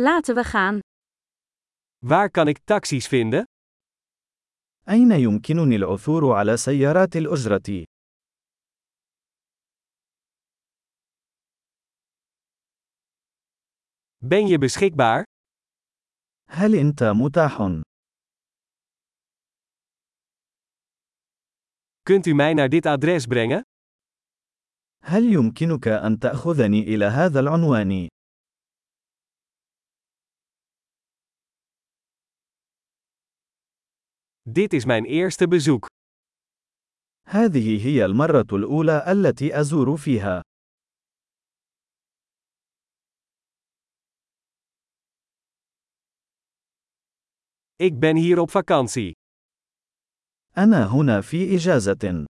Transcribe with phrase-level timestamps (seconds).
[0.00, 0.78] Laten we gaan.
[2.06, 3.44] Waar kan ik taxis vinden?
[4.88, 7.84] أين يمكنني العثور على سيارات الأجرة؟
[14.18, 15.22] Ben je beschikbaar?
[16.50, 17.82] هل أنت متاح؟
[22.02, 23.62] Kunt u mij naar dit adres brengen?
[25.02, 28.08] هل يمكنك أن تأخذني إلى هذا العنوان؟
[34.49, 35.85] Dit is mijn eerste bezoek.
[37.27, 40.41] هذه هي المرة الأولى التي أزور فيها.
[47.83, 49.11] Ik ben hier op vakantie.
[50.57, 52.25] أنا هنا في إجازة.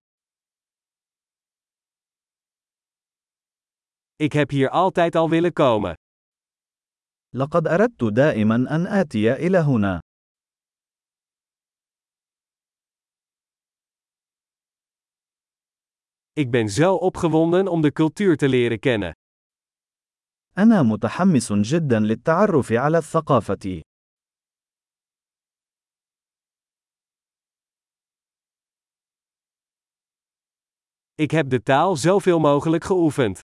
[4.16, 5.94] Ik heb hier altijd al willen komen.
[7.34, 10.00] لقد أردت دائما أن آتي إلى هنا.
[16.38, 19.14] Ik ben zo opgewonden om de cultuur te leren kennen.
[20.58, 23.82] أنا متحمس جدا للتعرف على الثقافة.
[31.14, 33.40] Ik heb de taal zoveel mogelijk geoefend.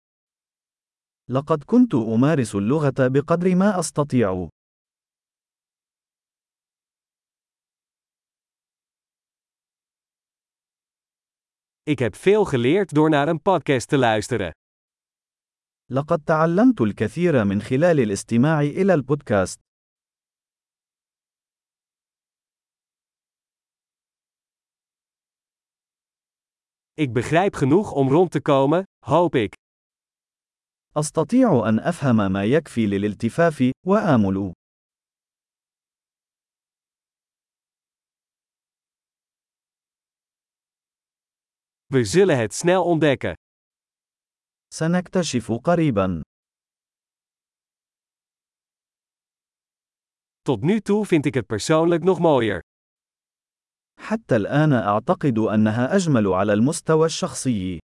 [1.31, 4.49] لقد كنت أمارس اللغة بقدر ما أستطيع.
[11.89, 14.53] Ik heb veel geleerd door naar een podcast te luisteren.
[15.91, 19.59] لقد تعلمت الكثير من خلال الاستماع إلى البودكاست.
[26.95, 29.55] Ik begrijp genoeg om rond te komen, hoop ik.
[30.97, 34.53] أستطيع أن أفهم ما يكفي للالتفاف، وآمل.
[41.89, 43.35] We zullen het snel ontdekken.
[44.75, 46.21] سنكتشف قريبا.
[50.43, 52.61] Tot nu toe vind ik het persoonlijk nog mooier.
[53.99, 57.79] حتى الآن أعتقد أنها أجمل على المستوى الشخصي.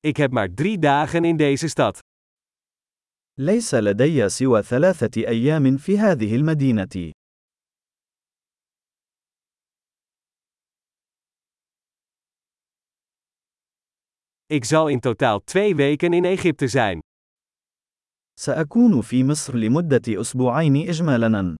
[0.00, 1.98] Ik heb maar drie dagen in deze stad.
[3.37, 7.11] ليس لدي سوى ثلاثة أيام في هذه المدينة.
[14.47, 16.99] Ik zal in totaal twee weken in Egypte zijn.
[18.39, 21.55] سأكون في مصر لمدة أسبوعين إجمالاً.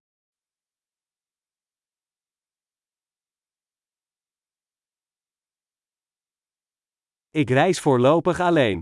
[7.31, 8.81] Ik reis voorlopig alleen.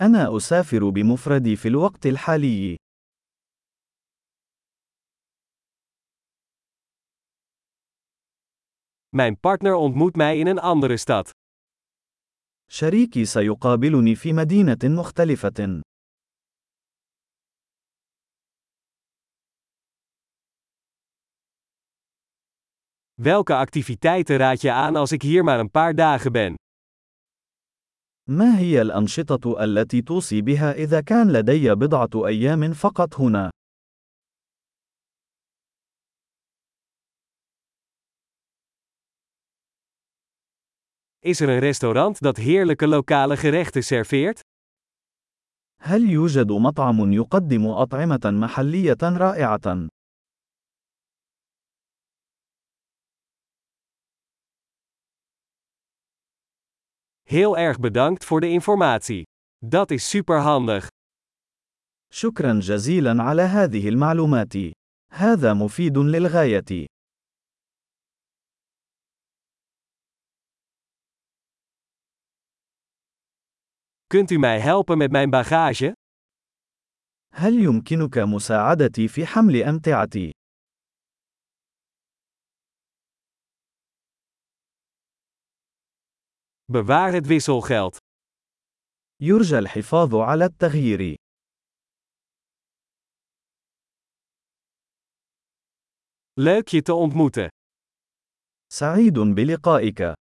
[0.00, 2.76] أنا أسافر بمفردي في الوقت الحالي.
[9.16, 11.30] Mijn partner ontmoet mij in een andere stad.
[12.68, 15.82] شريكي سيقابلني في مدينة مختلفة.
[23.14, 26.54] Welke activiteiten raad je aan als ik hier maar een paar dagen ben?
[28.27, 33.51] ما هي الأنشطة التي توصي بها إذا كان لدي بضعة أيام فقط هنا؟
[41.25, 44.39] Is er een restaurant dat heerlijke lokale gerechten serveert?
[45.81, 49.87] هل يوجد مطعم يقدم أطعمة محلية رائعة؟
[57.24, 59.22] Heel erg bedankt voor de informatie.
[59.66, 60.88] Dat is superhandig.
[62.12, 64.54] شكرا جزيلا على هذه المعلومات.
[65.12, 66.86] هذا مفيد للغاية.
[74.06, 75.92] Kunt u mij helpen met mijn bagage?
[77.34, 80.32] هل يمكنك مساعدتي في حمل أمتعتي؟
[86.72, 87.96] Bewaar het wisselgeld.
[89.22, 91.14] يرجى الحفاظ على التغيير.
[96.40, 97.48] Leuk je te ontmoeten.
[98.72, 100.12] سعيد بلقائك.